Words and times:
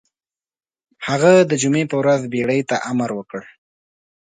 هغه 1.07 1.31
د 1.49 1.51
جمعې 1.61 1.85
په 1.91 1.95
ورځ 2.01 2.21
بېړۍ 2.31 2.61
ته 2.69 2.75
امر 2.91 3.09
وکړ. 3.15 3.41